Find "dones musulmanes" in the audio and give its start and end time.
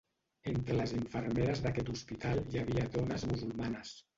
2.99-3.95